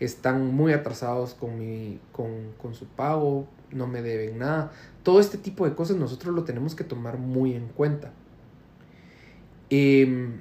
Están 0.00 0.54
muy 0.54 0.72
atrasados 0.72 1.34
con, 1.34 1.58
mi, 1.58 2.00
con, 2.12 2.74
su 2.74 2.86
pago, 2.86 3.46
no 3.70 3.86
me 3.86 4.00
deben 4.00 4.38
nada. 4.38 4.72
Todo 5.02 5.20
este 5.20 5.36
tipo 5.36 5.68
de 5.68 5.74
cosas 5.74 5.98
nosotros 5.98 6.34
lo 6.34 6.44
tenemos 6.44 6.74
que 6.74 6.84
tomar 6.84 7.18
muy 7.18 7.52
en 7.52 7.68
cuenta. 7.68 8.10
Em, 9.68 10.38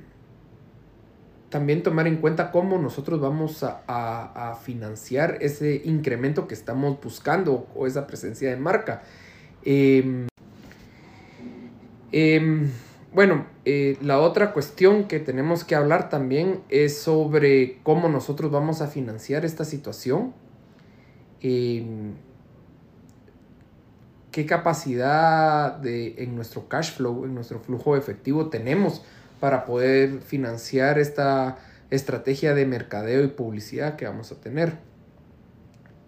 también 1.49 1.83
tomar 1.83 2.07
en 2.07 2.17
cuenta 2.17 2.51
cómo 2.51 2.77
nosotros 2.77 3.19
vamos 3.19 3.63
a, 3.63 4.57
financiar 4.63 5.37
ese 5.41 5.81
incremento 5.83 6.47
que 6.47 6.53
estamos 6.53 6.99
buscando 7.01 7.67
o 7.75 7.87
esa 7.87 8.07
presencia 8.07 8.49
de 8.49 8.55
marca. 8.55 9.01
Eh, 9.63 10.27
Em, 12.11 12.71
bueno, 13.13 13.45
eh, 13.65 13.97
la 14.01 14.19
otra 14.19 14.53
cuestión 14.53 15.05
que 15.07 15.19
tenemos 15.19 15.63
que 15.63 15.75
hablar 15.75 16.09
también 16.09 16.61
es 16.69 16.97
sobre 16.97 17.79
cómo 17.83 18.09
nosotros 18.09 18.51
vamos 18.51 18.81
a 18.81 18.87
financiar 18.87 19.45
esta 19.45 19.65
situación. 19.65 20.33
Em, 21.41 22.13
qué 24.31 24.45
capacidad 24.45 25.75
de, 25.77 26.15
en 26.23 26.35
nuestro 26.35 26.67
cash 26.67 26.93
flow, 26.95 27.25
en 27.25 27.33
nuestro 27.33 27.59
flujo 27.59 27.95
efectivo 27.95 28.49
tenemos 28.49 29.03
para 29.39 29.65
poder 29.65 30.21
financiar 30.21 30.99
esta 30.99 31.57
estrategia 31.89 32.53
de 32.53 32.65
mercadeo 32.65 33.23
y 33.23 33.27
publicidad 33.27 33.95
que 33.95 34.05
vamos 34.05 34.31
a 34.31 34.35
tener. 34.35 34.77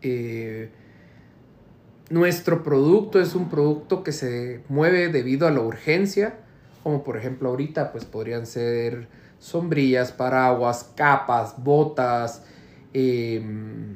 Eh, 0.01 0.69
nuestro 2.11 2.61
producto 2.61 3.21
es 3.21 3.35
un 3.35 3.49
producto 3.49 4.03
que 4.03 4.11
se 4.11 4.61
mueve 4.67 5.07
debido 5.07 5.47
a 5.47 5.51
la 5.51 5.61
urgencia, 5.61 6.35
como 6.83 7.03
por 7.03 7.17
ejemplo 7.17 7.49
ahorita 7.49 7.91
pues 7.93 8.03
podrían 8.03 8.45
ser 8.45 9.07
sombrillas, 9.39 10.11
paraguas, 10.11 10.91
capas, 10.95 11.55
botas 11.57 12.43
em, 12.93 13.95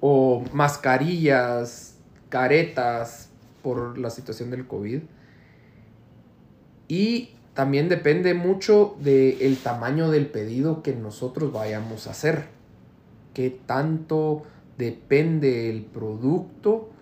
o 0.00 0.44
mascarillas, 0.52 1.96
caretas 2.28 3.30
por 3.62 3.98
la 3.98 4.10
situación 4.10 4.50
del 4.50 4.66
COVID. 4.66 5.00
Y 6.86 7.30
también 7.54 7.88
depende 7.88 8.34
mucho 8.34 8.96
del 9.00 9.56
tamaño 9.58 10.10
del 10.10 10.26
pedido 10.26 10.82
que 10.82 10.94
nosotros 10.94 11.52
vayamos 11.52 12.06
a 12.06 12.10
hacer. 12.10 12.44
Qué 13.32 13.50
tanto 13.50 14.44
depende 14.78 15.68
el 15.70 15.82
producto 15.82 16.93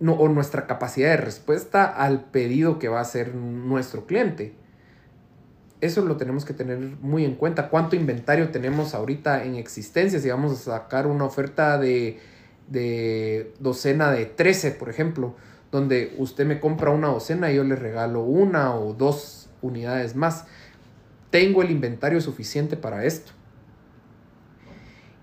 o 0.00 0.28
nuestra 0.28 0.66
capacidad 0.66 1.10
de 1.10 1.16
respuesta 1.16 1.84
al 1.84 2.24
pedido 2.24 2.78
que 2.78 2.88
va 2.88 2.98
a 2.98 3.02
hacer 3.02 3.34
nuestro 3.34 4.06
cliente. 4.06 4.54
Eso 5.80 6.04
lo 6.04 6.16
tenemos 6.16 6.44
que 6.44 6.54
tener 6.54 6.78
muy 6.78 7.24
en 7.24 7.34
cuenta. 7.34 7.68
¿Cuánto 7.68 7.96
inventario 7.96 8.50
tenemos 8.50 8.94
ahorita 8.94 9.44
en 9.44 9.56
existencia? 9.56 10.18
Si 10.18 10.28
vamos 10.28 10.52
a 10.52 10.78
sacar 10.78 11.06
una 11.06 11.24
oferta 11.24 11.78
de, 11.78 12.18
de 12.68 13.52
docena 13.58 14.10
de 14.10 14.26
13, 14.26 14.72
por 14.72 14.88
ejemplo, 14.88 15.34
donde 15.70 16.14
usted 16.18 16.46
me 16.46 16.60
compra 16.60 16.90
una 16.90 17.08
docena 17.08 17.52
y 17.52 17.56
yo 17.56 17.64
le 17.64 17.76
regalo 17.76 18.22
una 18.22 18.74
o 18.74 18.94
dos 18.94 19.50
unidades 19.62 20.16
más. 20.16 20.46
Tengo 21.30 21.62
el 21.62 21.70
inventario 21.70 22.20
suficiente 22.20 22.76
para 22.76 23.04
esto. 23.04 23.32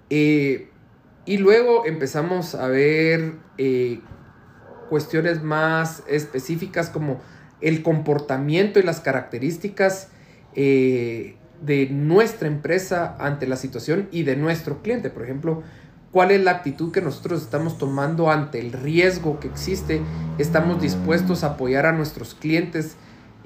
Eh, 0.09 0.69
y 1.25 1.37
luego 1.37 1.85
empezamos 1.85 2.53
a 2.53 2.67
ver 2.67 3.33
eh, 3.57 4.01
cuestiones 4.93 5.41
más 5.41 6.03
específicas 6.07 6.91
como 6.91 7.19
el 7.61 7.81
comportamiento 7.81 8.79
y 8.79 8.83
las 8.83 8.99
características 8.99 10.09
eh, 10.53 11.35
de 11.63 11.89
nuestra 11.89 12.47
empresa 12.47 13.15
ante 13.19 13.47
la 13.47 13.55
situación 13.55 14.07
y 14.11 14.21
de 14.21 14.35
nuestro 14.35 14.83
cliente. 14.83 15.09
Por 15.09 15.23
ejemplo, 15.23 15.63
cuál 16.11 16.29
es 16.29 16.43
la 16.43 16.51
actitud 16.51 16.91
que 16.91 17.01
nosotros 17.01 17.41
estamos 17.41 17.79
tomando 17.79 18.29
ante 18.29 18.59
el 18.59 18.71
riesgo 18.71 19.39
que 19.39 19.47
existe. 19.47 19.99
Estamos 20.37 20.79
dispuestos 20.79 21.43
a 21.43 21.53
apoyar 21.53 21.87
a 21.87 21.91
nuestros 21.91 22.35
clientes 22.35 22.95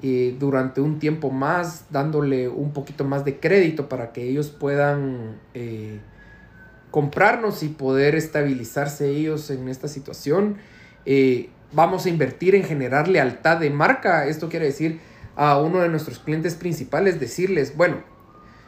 eh, 0.02 0.36
durante 0.38 0.82
un 0.82 0.98
tiempo 0.98 1.30
más, 1.30 1.86
dándole 1.88 2.46
un 2.50 2.74
poquito 2.74 3.04
más 3.04 3.24
de 3.24 3.40
crédito 3.40 3.88
para 3.88 4.12
que 4.12 4.28
ellos 4.28 4.50
puedan 4.50 5.38
eh, 5.54 5.98
comprarnos 6.90 7.62
y 7.62 7.68
poder 7.68 8.16
estabilizarse 8.16 9.08
ellos 9.08 9.48
en 9.48 9.70
esta 9.70 9.88
situación. 9.88 10.58
Eh, 11.10 11.48
vamos 11.72 12.04
a 12.04 12.10
invertir 12.10 12.54
en 12.54 12.64
generar 12.64 13.08
lealtad 13.08 13.56
de 13.56 13.70
marca. 13.70 14.26
Esto 14.26 14.50
quiere 14.50 14.66
decir 14.66 15.00
a 15.36 15.58
uno 15.58 15.80
de 15.80 15.88
nuestros 15.88 16.18
clientes 16.18 16.54
principales 16.54 17.18
decirles, 17.18 17.74
bueno, 17.78 18.02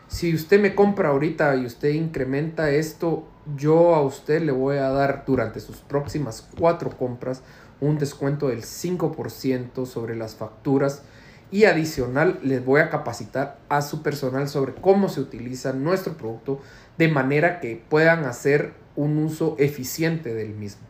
si 0.09 0.35
usted 0.35 0.59
me 0.59 0.75
compra 0.75 1.11
ahorita 1.11 1.55
y 1.57 1.67
usted 1.67 1.91
incrementa 1.91 2.71
esto, 2.71 3.29
yo 3.59 3.95
a 3.95 4.01
usted 4.01 4.41
le 4.41 4.53
voy 4.53 4.79
a 4.79 4.89
dar 4.89 5.25
durante 5.27 5.61
sus 5.61 5.77
próximas 5.83 6.49
cuatro 6.59 6.97
compras 6.97 7.43
un 7.79 7.99
descuento 7.99 8.49
del 8.49 8.63
5% 8.63 9.85
sobre 9.85 10.17
las 10.17 10.35
facturas 10.35 11.03
y 11.51 11.65
adicional 11.65 12.41
les 12.43 12.65
voy 12.65 12.81
a 12.81 12.89
capacitar 12.89 13.59
a 13.69 13.83
su 13.83 14.03
personal 14.03 14.49
sobre 14.49 14.73
cómo 14.73 15.11
se 15.11 15.21
utiliza 15.21 15.75
nuestro 15.75 16.17
producto 16.17 16.63
de 16.97 17.09
manera 17.09 17.61
que 17.61 17.83
puedan 17.87 18.25
hacer 18.25 18.73
un 18.97 19.19
uso 19.19 19.57
eficiente 19.59 20.33
del 20.33 20.55
mismo. 20.55 20.90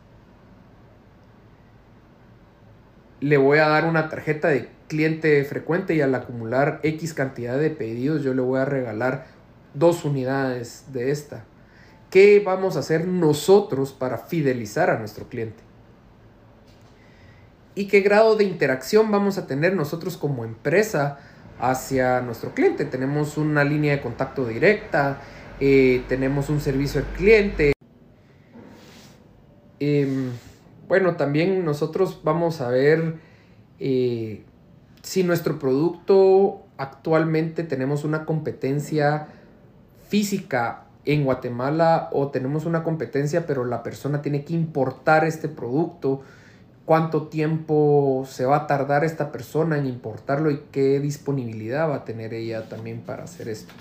Le 3.21 3.37
voy 3.37 3.59
a 3.59 3.69
dar 3.69 3.85
una 3.85 4.09
tarjeta 4.09 4.49
de 4.49 4.67
cliente 4.89 5.41
frecuente 5.45 5.95
y 5.95 6.01
al 6.01 6.13
acumular 6.13 6.81
X 6.83 7.13
cantidad 7.13 7.57
de 7.57 7.69
pedidos 7.69 8.23
yo 8.23 8.33
le 8.33 8.41
voy 8.41 8.59
a 8.59 8.65
regalar 8.65 9.27
dos 9.73 10.03
unidades 10.03 10.85
de 10.91 11.11
esta. 11.11 11.45
¿Qué 12.09 12.41
vamos 12.45 12.75
a 12.75 12.79
hacer 12.79 13.07
nosotros 13.07 13.93
para 13.93 14.17
fidelizar 14.17 14.89
a 14.89 14.99
nuestro 14.99 15.29
cliente? 15.29 15.71
y 17.75 17.85
qué 17.85 18.01
grado 18.01 18.35
de 18.35 18.43
interacción 18.43 19.11
vamos 19.11 19.37
a 19.37 19.47
tener 19.47 19.75
nosotros 19.75 20.17
como 20.17 20.43
empresa 20.43 21.19
hacia 21.59 22.21
nuestro 22.21 22.53
cliente. 22.53 22.85
Tenemos 22.85 23.37
una 23.37 23.63
línea 23.63 23.95
de 23.95 24.01
contacto 24.01 24.45
directa, 24.45 25.21
eh, 25.59 26.03
tenemos 26.09 26.49
un 26.49 26.59
servicio 26.59 27.01
al 27.01 27.07
cliente. 27.13 27.73
Em, 29.79 30.31
bueno, 30.91 31.15
también 31.15 31.63
nosotros 31.63 32.19
vamos 32.21 32.59
a 32.59 32.67
ver 32.67 33.13
eh, 33.79 34.43
si 35.01 35.23
nuestro 35.23 35.57
producto 35.57 36.65
actualmente 36.75 37.63
tenemos 37.63 38.03
una 38.03 38.25
competencia 38.25 39.27
física 40.09 40.83
en 41.05 41.23
Guatemala 41.23 42.09
o 42.11 42.27
tenemos 42.27 42.65
una 42.65 42.83
competencia 42.83 43.47
pero 43.47 43.63
la 43.63 43.83
persona 43.83 44.21
tiene 44.21 44.43
que 44.43 44.51
importar 44.51 45.23
este 45.23 45.47
producto, 45.47 46.23
cuánto 46.83 47.29
tiempo 47.29 48.27
se 48.27 48.43
va 48.43 48.57
a 48.57 48.67
tardar 48.67 49.05
esta 49.05 49.31
persona 49.31 49.77
en 49.77 49.85
importarlo 49.85 50.51
y 50.51 50.59
qué 50.73 50.99
disponibilidad 50.99 51.89
va 51.89 51.95
a 51.95 52.03
tener 52.03 52.33
ella 52.33 52.67
también 52.67 52.99
para 52.99 53.23
hacer 53.23 53.47
esto. 53.47 53.73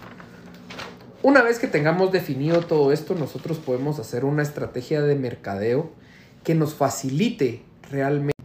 Una 1.25 1.43
vez 1.43 1.59
que 1.59 1.67
tengamos 1.67 2.13
definido 2.13 2.61
todo 2.61 2.93
esto, 2.93 3.17
nosotros 3.17 3.59
podemos 3.59 3.99
hacer 3.99 4.25
una 4.25 4.43
estrategia 4.43 5.03
de 5.03 5.17
mercadeo 5.17 5.99
que 6.45 6.55
nos 6.55 6.75
facilite 6.75 7.63
realmente 7.91 8.41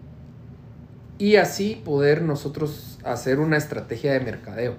y 1.18 1.38
así 1.38 1.82
poder 1.86 2.22
nosotros 2.22 3.00
hacer 3.04 3.40
una 3.40 3.58
estrategia 3.58 4.14
de 4.14 4.20
mercadeo. 4.20 4.76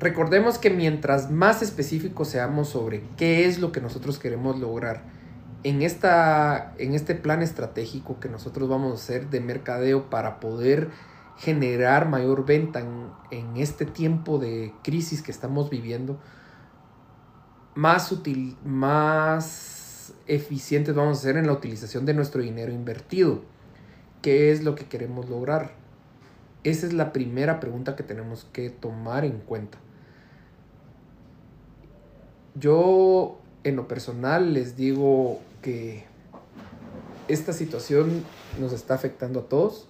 Recordemos 0.00 0.58
que 0.58 0.70
mientras 0.70 1.30
más 1.30 1.62
específicos 1.62 2.28
seamos 2.28 2.68
sobre 2.68 3.02
qué 3.16 3.46
es 3.46 3.58
lo 3.58 3.72
que 3.72 3.80
nosotros 3.80 4.18
queremos 4.18 4.58
lograr 4.58 5.02
en, 5.62 5.82
esta, 5.82 6.74
en 6.78 6.94
este 6.94 7.14
plan 7.14 7.42
estratégico 7.42 8.20
que 8.20 8.28
nosotros 8.28 8.68
vamos 8.68 8.92
a 8.92 8.94
hacer 8.96 9.30
de 9.30 9.40
mercadeo 9.40 10.10
para 10.10 10.40
poder 10.40 10.90
generar 11.38 12.08
mayor 12.08 12.44
venta 12.44 12.80
en, 12.80 13.08
en 13.30 13.56
este 13.56 13.86
tiempo 13.86 14.38
de 14.38 14.72
crisis 14.82 15.22
que 15.22 15.32
estamos 15.32 15.70
viviendo, 15.70 16.20
más 17.74 18.12
útil, 18.12 18.56
más 18.64 19.83
eficientes 20.26 20.94
vamos 20.94 21.18
a 21.18 21.22
ser 21.22 21.36
en 21.36 21.46
la 21.46 21.52
utilización 21.52 22.06
de 22.06 22.14
nuestro 22.14 22.42
dinero 22.42 22.72
invertido. 22.72 23.42
¿Qué 24.22 24.52
es 24.52 24.64
lo 24.64 24.74
que 24.74 24.86
queremos 24.86 25.28
lograr? 25.28 25.72
Esa 26.64 26.86
es 26.86 26.92
la 26.92 27.12
primera 27.12 27.60
pregunta 27.60 27.96
que 27.96 28.02
tenemos 28.02 28.46
que 28.52 28.70
tomar 28.70 29.24
en 29.24 29.38
cuenta. 29.38 29.78
Yo 32.54 33.40
en 33.64 33.76
lo 33.76 33.88
personal 33.88 34.54
les 34.54 34.76
digo 34.76 35.40
que 35.62 36.04
esta 37.28 37.52
situación 37.52 38.22
nos 38.60 38.72
está 38.72 38.94
afectando 38.94 39.40
a 39.40 39.48
todos 39.48 39.88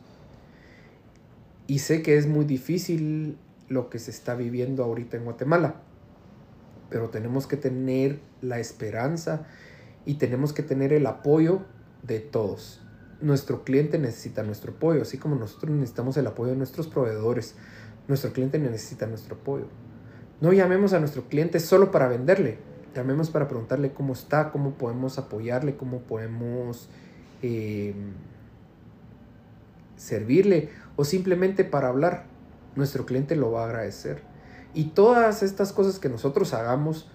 y 1.66 1.80
sé 1.80 2.02
que 2.02 2.16
es 2.16 2.26
muy 2.26 2.44
difícil 2.44 3.36
lo 3.68 3.90
que 3.90 3.98
se 3.98 4.10
está 4.10 4.34
viviendo 4.34 4.84
ahorita 4.84 5.16
en 5.16 5.24
Guatemala 5.24 5.76
pero 6.94 7.08
tenemos 7.08 7.48
que 7.48 7.56
tener 7.56 8.20
la 8.40 8.60
esperanza 8.60 9.46
y 10.06 10.14
tenemos 10.14 10.52
que 10.52 10.62
tener 10.62 10.92
el 10.92 11.06
apoyo 11.06 11.62
de 12.02 12.20
todos. 12.20 12.80
Nuestro 13.20 13.64
cliente 13.64 13.98
necesita 13.98 14.42
nuestro 14.42 14.72
apoyo, 14.72 15.02
así 15.02 15.18
como 15.18 15.36
nosotros 15.36 15.72
necesitamos 15.72 16.16
el 16.16 16.26
apoyo 16.26 16.50
de 16.50 16.56
nuestros 16.56 16.88
proveedores. 16.88 17.54
Nuestro 18.06 18.32
cliente 18.32 18.58
necesita 18.58 19.06
nuestro 19.06 19.36
apoyo. 19.36 19.66
No 20.40 20.52
llamemos 20.52 20.92
a 20.92 21.00
nuestro 21.00 21.28
cliente 21.28 21.60
solo 21.60 21.90
para 21.90 22.08
venderle, 22.08 22.58
llamemos 22.94 23.30
para 23.30 23.48
preguntarle 23.48 23.92
cómo 23.92 24.12
está, 24.12 24.50
cómo 24.50 24.72
podemos 24.72 25.18
apoyarle, 25.18 25.76
cómo 25.76 26.00
podemos 26.00 26.88
em, 27.40 28.12
servirle 29.96 30.70
o 30.96 31.04
simplemente 31.04 31.64
para 31.64 31.88
hablar. 31.88 32.26
Nuestro 32.76 33.06
cliente 33.06 33.36
lo 33.36 33.52
va 33.52 33.62
a 33.62 33.66
agradecer. 33.66 34.22
Y 34.74 34.86
todas 34.86 35.42
estas 35.42 35.72
cosas 35.72 35.98
que 35.98 36.08
nosotros 36.08 36.52
hagamos, 36.52 37.08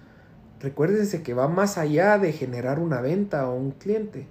recuérdense 0.60 1.22
que 1.22 1.34
va 1.34 1.48
más 1.48 1.78
allá 1.78 2.18
de 2.18 2.32
generar 2.32 2.78
una 2.78 3.00
venta 3.00 3.48
o 3.48 3.54
un 3.54 3.72
cliente. 3.72 4.26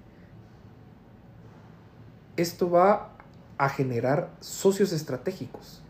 Esto 2.36 2.70
va 2.70 3.12
a 3.58 3.68
generar 3.68 4.30
socios 4.40 4.92
estratégicos. 4.92 5.82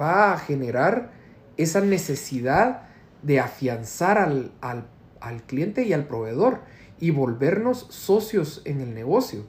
Va 0.00 0.32
a 0.32 0.38
generar 0.38 1.10
esa 1.56 1.80
necesidad 1.80 2.82
de 3.22 3.40
afianzar 3.40 4.18
al, 4.18 4.52
al 4.60 5.42
cliente 5.42 5.84
y 5.84 5.92
al 5.92 6.06
proveedor 6.06 6.60
y 7.00 7.10
volvernos 7.10 7.86
socios 7.90 8.62
en 8.64 8.80
el 8.80 8.94
negocio. 8.94 9.44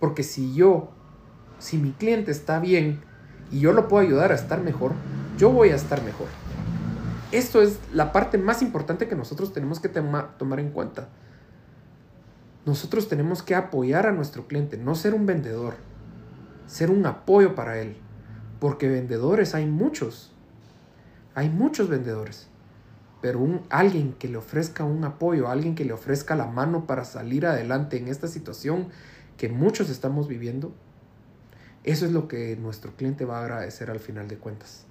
Porque 0.00 0.22
si 0.22 0.54
yo, 0.54 0.90
si 1.58 1.78
mi 1.78 1.92
cliente 1.92 2.30
está 2.30 2.58
bien, 2.60 3.02
y 3.50 3.60
yo 3.60 3.72
lo 3.72 3.88
puedo 3.88 4.06
ayudar 4.06 4.32
a 4.32 4.34
estar 4.34 4.60
mejor, 4.60 4.92
yo 5.38 5.50
voy 5.50 5.70
a 5.70 5.76
estar 5.76 6.02
mejor. 6.02 6.26
Esto 7.30 7.60
es 7.60 7.78
la 7.92 8.12
parte 8.12 8.38
más 8.38 8.62
importante 8.62 9.06
que 9.06 9.14
nosotros 9.14 9.52
tenemos 9.52 9.80
que 9.80 9.90
tomar 9.90 10.60
en 10.60 10.70
cuenta. 10.70 11.08
Nosotros 12.64 13.08
tenemos 13.08 13.42
que 13.42 13.54
apoyar 13.54 14.06
a 14.06 14.12
nuestro 14.12 14.46
cliente, 14.46 14.78
no 14.78 14.94
ser 14.94 15.14
un 15.14 15.26
vendedor, 15.26 15.74
ser 16.66 16.90
un 16.90 17.04
apoyo 17.04 17.54
para 17.54 17.78
él. 17.80 17.96
Porque 18.60 18.88
vendedores 18.88 19.54
hay 19.54 19.66
muchos. 19.66 20.32
Hay 21.34 21.50
muchos 21.50 21.88
vendedores. 21.88 22.48
Pero 23.20 23.40
un, 23.40 23.62
alguien 23.68 24.14
que 24.14 24.28
le 24.28 24.38
ofrezca 24.38 24.84
un 24.84 25.04
apoyo, 25.04 25.48
alguien 25.48 25.74
que 25.74 25.84
le 25.84 25.92
ofrezca 25.92 26.34
la 26.34 26.46
mano 26.46 26.86
para 26.86 27.04
salir 27.04 27.46
adelante 27.46 27.98
en 27.98 28.08
esta 28.08 28.26
situación 28.26 28.88
que 29.36 29.48
muchos 29.48 29.90
estamos 29.90 30.28
viviendo, 30.28 30.72
eso 31.84 32.06
es 32.06 32.12
lo 32.12 32.26
que 32.26 32.56
nuestro 32.56 32.92
cliente 32.96 33.24
va 33.24 33.38
a 33.38 33.42
agradecer 33.42 33.90
al 33.90 34.00
final 34.00 34.28
de 34.28 34.36
cuentas. 34.36 34.87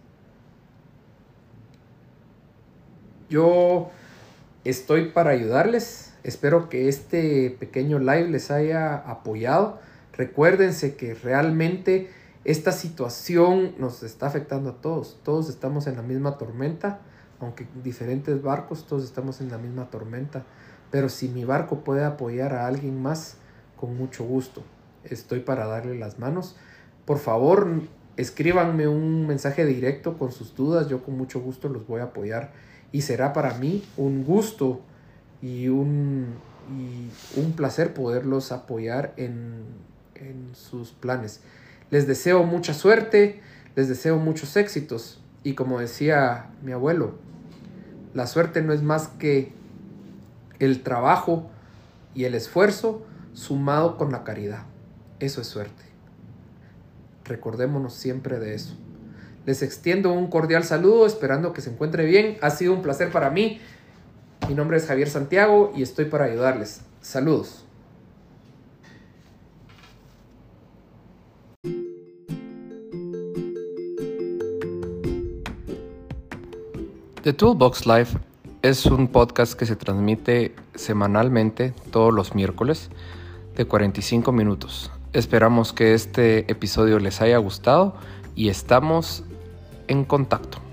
Yo 3.30 3.90
estoy 4.64 5.10
para 5.10 5.32
ayudarles. 5.32 6.14
Espero 6.24 6.70
que 6.70 6.90
este 6.90 7.56
pequeño 7.60 8.00
live 8.00 8.30
les 8.30 8.52
haya 8.52 8.96
apoyado. 8.96 9.80
Recuérdense 10.14 10.96
que 10.96 11.14
realmente 11.14 12.10
esta 12.44 12.72
situación 12.72 13.76
nos 13.78 14.04
está 14.04 14.28
afectando 14.28 14.70
a 14.72 14.82
todos. 14.82 15.20
Todos 15.24 15.50
estamos 15.50 15.88
en 15.88 15.96
la 15.96 16.02
misma 16.02 16.38
tormenta, 16.38 17.00
aunque 17.40 17.68
diferentes 17.84 18.42
barcos, 18.42 18.88
todos 18.88 19.04
estamos 19.04 19.42
en 19.42 19.50
la 19.50 19.58
misma 19.58 19.90
tormenta. 19.90 20.44
Pero 20.92 21.10
si 21.10 21.28
mi 21.28 21.46
barco 21.46 21.84
puede 21.84 22.04
apoyar 22.04 22.54
a 22.54 22.68
alguien 22.68 23.02
más, 23.02 23.38
con 23.76 23.98
mucho 23.98 24.24
gusto. 24.24 24.64
Estoy 25.04 25.42
para 25.42 25.68
darle 25.68 25.98
las 25.98 26.20
manos 26.20 26.56
por 27.08 27.20
favor, 27.20 27.84
escríbanme 28.18 28.90
un 28.90 29.28
mensaje 29.28 29.66
directo 29.66 30.18
con 30.18 30.34
sus 30.34 30.54
dudas, 30.54 30.90
yo 30.90 31.02
con 31.04 31.18
mucho 31.18 31.40
gusto 31.40 31.70
los 31.70 31.88
voy 31.88 32.02
a 32.02 32.06
apoyar 32.06 32.52
y 32.92 33.02
será 33.02 33.34
para 33.34 33.54
mí 33.56 33.84
un 33.98 34.24
gusto 34.24 34.82
y 35.42 35.68
un, 35.68 36.36
un 37.36 37.52
placer 37.54 37.94
poderlos 37.94 38.52
apoyar 38.52 39.14
en, 39.18 39.64
en 40.16 40.56
sus 40.56 40.92
planes. 40.92 41.42
Les 41.90 42.08
deseo 42.08 42.44
mucha 42.44 42.74
suerte, 42.74 43.42
les 43.76 43.88
deseo 43.88 44.18
muchos 44.18 44.56
éxitos 44.58 45.22
y 45.44 45.54
como 45.54 45.80
decía 45.80 46.50
mi 46.64 46.72
abuelo, 46.72 47.16
la 48.14 48.28
suerte 48.28 48.62
no 48.62 48.74
es 48.74 48.82
más 48.82 49.08
que 49.08 49.54
el 50.60 50.82
trabajo 50.82 51.50
y 52.16 52.26
el 52.26 52.36
esfuerzo 52.36 53.06
sumado 53.34 53.98
con 53.98 54.12
la 54.12 54.24
caridad. 54.24 54.64
Eso 55.20 55.42
es 55.42 55.48
suerte. 55.48 55.84
Recordémonos 57.26 57.94
siempre 57.94 58.40
de 58.40 58.56
eso. 58.56 58.76
Les 59.48 59.62
extiendo 59.62 60.12
un 60.12 60.28
cordial 60.28 60.66
saludo, 60.66 61.06
esperando 61.06 61.54
que 61.54 61.62
se 61.62 61.70
encuentre 61.70 62.06
bien. 62.06 62.38
Ha 62.42 62.50
sido 62.50 62.74
un 62.74 62.82
placer 62.82 63.14
para 63.14 63.30
mí. 63.30 63.62
Mi 64.50 64.54
nombre 64.54 64.76
es 64.76 64.86
Javier 64.86 65.10
Santiago 65.10 65.72
y 65.74 65.84
estoy 65.84 66.04
para 66.04 66.26
ayudarles. 66.26 66.82
Saludos. 67.00 67.64
The 77.24 77.32
Toolbox 77.32 77.86
Live 77.86 78.10
es 78.64 78.86
un 78.86 79.08
podcast 79.08 79.54
que 79.54 79.66
se 79.66 79.78
transmite 79.78 80.56
semanalmente 80.76 81.74
todos 81.92 82.14
los 82.14 82.36
miércoles 82.36 82.90
de 83.56 83.64
45 83.64 84.34
minutos. 84.34 84.92
Esperamos 85.14 85.72
que 85.72 85.94
este 85.94 86.52
episodio 86.52 87.00
les 87.00 87.22
haya 87.22 87.38
gustado 87.38 87.96
y 88.36 88.50
estamos 88.50 89.24
en 89.88 90.06
contacto. 90.06 90.67